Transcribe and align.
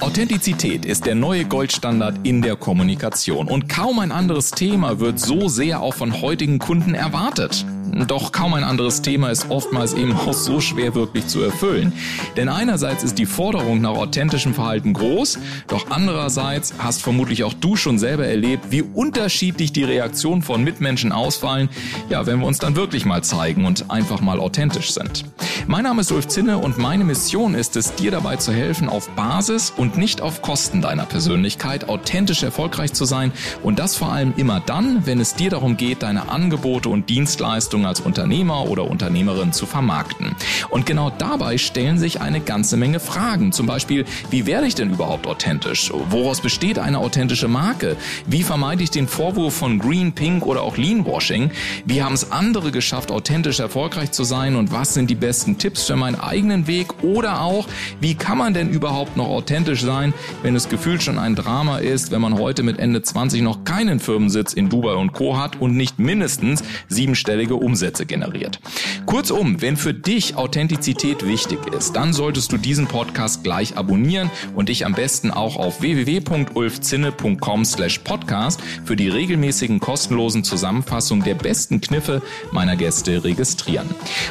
Authentizität 0.00 0.84
ist 0.84 1.06
der 1.06 1.16
neue 1.16 1.44
Goldstandard 1.44 2.20
in 2.22 2.40
der 2.40 2.54
Kommunikation 2.54 3.48
und 3.48 3.68
kaum 3.68 3.98
ein 3.98 4.12
anderes 4.12 4.52
Thema 4.52 5.00
wird 5.00 5.18
so 5.18 5.48
sehr 5.48 5.82
auch 5.82 5.94
von 5.94 6.22
heutigen 6.22 6.60
Kunden 6.60 6.94
erwartet. 6.94 7.66
Doch 8.06 8.30
kaum 8.30 8.54
ein 8.54 8.64
anderes 8.64 9.02
Thema 9.02 9.30
ist 9.30 9.50
oftmals 9.50 9.94
eben 9.94 10.12
auch 10.12 10.32
so 10.32 10.60
schwer 10.60 10.94
wirklich 10.94 11.26
zu 11.26 11.42
erfüllen. 11.42 11.92
Denn 12.36 12.48
einerseits 12.48 13.02
ist 13.02 13.18
die 13.18 13.26
Forderung 13.26 13.80
nach 13.80 13.96
authentischem 13.96 14.54
Verhalten 14.54 14.92
groß, 14.92 15.38
doch 15.66 15.86
andererseits 15.90 16.74
hast 16.78 17.02
vermutlich 17.02 17.42
auch 17.42 17.54
du 17.54 17.74
schon 17.74 17.98
selber 17.98 18.26
erlebt, 18.26 18.70
wie 18.70 18.82
unterschiedlich 18.82 19.72
die 19.72 19.84
Reaktionen 19.84 20.42
von 20.42 20.62
Mitmenschen 20.62 21.10
ausfallen, 21.10 21.70
ja, 22.08 22.24
wenn 22.26 22.38
wir 22.38 22.46
uns 22.46 22.58
dann 22.58 22.76
wirklich 22.76 23.04
mal 23.04 23.24
zeigen 23.24 23.64
und 23.64 23.90
einfach 23.90 24.20
mal 24.20 24.38
authentisch 24.38 24.92
sind. 24.92 25.24
Mein 25.70 25.82
Name 25.82 26.00
ist 26.00 26.10
Ulf 26.12 26.28
Zinne 26.28 26.56
und 26.56 26.78
meine 26.78 27.04
Mission 27.04 27.54
ist 27.54 27.76
es, 27.76 27.94
dir 27.94 28.10
dabei 28.10 28.36
zu 28.36 28.54
helfen, 28.54 28.88
auf 28.88 29.10
Basis 29.10 29.70
und 29.76 29.98
nicht 29.98 30.22
auf 30.22 30.40
Kosten 30.40 30.80
deiner 30.80 31.04
Persönlichkeit 31.04 31.90
authentisch 31.90 32.42
erfolgreich 32.42 32.94
zu 32.94 33.04
sein 33.04 33.32
und 33.62 33.78
das 33.78 33.94
vor 33.94 34.10
allem 34.10 34.32
immer 34.38 34.60
dann, 34.60 35.04
wenn 35.04 35.20
es 35.20 35.34
dir 35.34 35.50
darum 35.50 35.76
geht, 35.76 36.02
deine 36.02 36.30
Angebote 36.30 36.88
und 36.88 37.10
Dienstleistungen 37.10 37.84
als 37.84 38.00
Unternehmer 38.00 38.70
oder 38.70 38.84
Unternehmerin 38.90 39.52
zu 39.52 39.66
vermarkten. 39.66 40.34
Und 40.70 40.86
genau 40.86 41.10
dabei 41.10 41.58
stellen 41.58 41.98
sich 41.98 42.22
eine 42.22 42.40
ganze 42.40 42.78
Menge 42.78 42.98
Fragen. 42.98 43.52
Zum 43.52 43.66
Beispiel, 43.66 44.06
wie 44.30 44.46
werde 44.46 44.66
ich 44.66 44.74
denn 44.74 44.90
überhaupt 44.90 45.26
authentisch? 45.26 45.92
Woraus 46.08 46.40
besteht 46.40 46.78
eine 46.78 46.98
authentische 46.98 47.48
Marke? 47.48 47.98
Wie 48.24 48.42
vermeide 48.42 48.82
ich 48.82 48.90
den 48.90 49.06
Vorwurf 49.06 49.56
von 49.56 49.78
Green, 49.78 50.14
Pink 50.14 50.46
oder 50.46 50.62
auch 50.62 50.78
Leanwashing? 50.78 51.50
Wie 51.84 52.02
haben 52.02 52.14
es 52.14 52.32
andere 52.32 52.70
geschafft, 52.70 53.10
authentisch 53.10 53.60
erfolgreich 53.60 54.12
zu 54.12 54.24
sein? 54.24 54.56
Und 54.56 54.72
was 54.72 54.94
sind 54.94 55.10
die 55.10 55.14
besten 55.14 55.57
Tipps 55.58 55.84
für 55.84 55.96
meinen 55.96 56.18
eigenen 56.18 56.66
Weg 56.66 57.02
oder 57.02 57.42
auch, 57.42 57.66
wie 58.00 58.14
kann 58.14 58.38
man 58.38 58.54
denn 58.54 58.70
überhaupt 58.70 59.16
noch 59.16 59.28
authentisch 59.28 59.82
sein, 59.82 60.14
wenn 60.42 60.56
es 60.56 60.68
gefühlt 60.68 61.02
schon 61.02 61.18
ein 61.18 61.34
Drama 61.34 61.78
ist, 61.78 62.10
wenn 62.10 62.20
man 62.20 62.38
heute 62.38 62.62
mit 62.62 62.78
Ende 62.78 63.02
20 63.02 63.42
noch 63.42 63.64
keinen 63.64 64.00
Firmensitz 64.00 64.52
in 64.52 64.68
Dubai 64.68 64.94
und 64.94 65.12
Co. 65.12 65.36
hat 65.36 65.60
und 65.60 65.76
nicht 65.76 65.98
mindestens 65.98 66.62
siebenstellige 66.88 67.56
Umsätze 67.56 68.06
generiert. 68.06 68.60
Kurzum, 69.06 69.60
wenn 69.60 69.76
für 69.76 69.94
dich 69.94 70.36
Authentizität 70.36 71.26
wichtig 71.26 71.58
ist, 71.76 71.96
dann 71.96 72.12
solltest 72.12 72.52
du 72.52 72.58
diesen 72.58 72.86
Podcast 72.86 73.42
gleich 73.42 73.76
abonnieren 73.76 74.30
und 74.54 74.68
dich 74.68 74.84
am 74.84 74.92
besten 74.94 75.30
auch 75.30 75.56
auf 75.56 75.80
www.ulfzinne.com 75.80 77.64
slash 77.64 77.98
podcast 78.00 78.60
für 78.84 78.96
die 78.96 79.08
regelmäßigen 79.08 79.80
kostenlosen 79.80 80.44
Zusammenfassungen 80.44 81.24
der 81.24 81.34
besten 81.34 81.80
Kniffe 81.80 82.22
meiner 82.52 82.76
Gäste 82.76 83.24
registrieren. 83.24 83.88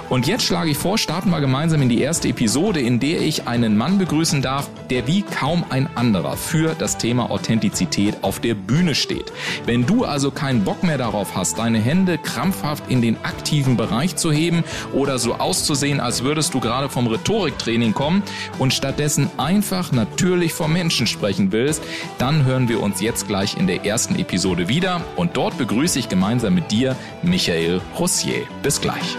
Und 0.10 0.28
jetzt 0.28 0.46
schlage 0.46 0.70
ich 0.70 0.78
vor, 0.78 0.98
starten 0.98 1.17
wir 1.26 1.42
gemeinsam 1.42 1.82
in 1.82 1.90
die 1.90 2.02
erste 2.02 2.30
Episode, 2.30 2.80
in 2.80 3.00
der 3.00 3.22
ich 3.22 3.48
einen 3.48 3.76
Mann 3.76 3.98
begrüßen 3.98 4.42
darf, 4.42 4.70
der 4.90 5.08
wie 5.08 5.24
kaum 5.24 5.66
ein 5.70 5.90
anderer 5.96 6.38
für 6.38 6.76
das 6.76 6.98
Thema 6.98 7.32
Authentizität 7.32 8.24
auf 8.24 8.40
der 8.40 8.54
Bühne 8.54 8.94
steht. 8.94 9.34
Wenn 9.66 9.86
du 9.86 10.06
also 10.06 10.32
keinen 10.32 10.64
Bock 10.64 10.84
mehr 10.84 10.98
darauf 10.98 11.36
hast, 11.36 11.58
deine 11.58 11.80
Hände 11.80 12.18
krampfhaft 12.18 12.84
in 12.90 13.02
den 13.02 13.18
aktiven 13.24 13.78
Bereich 13.78 14.16
zu 14.16 14.32
heben 14.32 14.64
oder 14.94 15.18
so 15.18 15.36
auszusehen, 15.36 16.00
als 16.00 16.24
würdest 16.24 16.54
du 16.54 16.60
gerade 16.60 16.88
vom 16.88 17.08
Rhetoriktraining 17.08 17.94
kommen 17.94 18.22
und 18.60 18.74
stattdessen 18.74 19.30
einfach 19.38 19.92
natürlich 19.92 20.54
vor 20.54 20.68
Menschen 20.68 21.08
sprechen 21.08 21.52
willst, 21.52 21.82
dann 22.18 22.46
hören 22.46 22.70
wir 22.70 22.82
uns 22.82 23.02
jetzt 23.02 23.28
gleich 23.28 23.58
in 23.58 23.66
der 23.66 23.86
ersten 23.86 24.20
Episode 24.20 24.68
wieder 24.68 25.02
und 25.16 25.36
dort 25.36 25.58
begrüße 25.58 25.98
ich 25.98 26.10
gemeinsam 26.10 26.54
mit 26.54 26.72
dir 26.72 26.96
Michael 27.24 27.82
Rossier. 27.98 28.44
Bis 28.62 28.80
gleich. 28.80 29.18